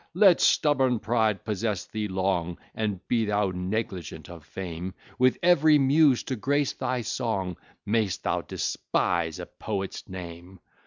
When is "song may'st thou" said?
7.01-8.41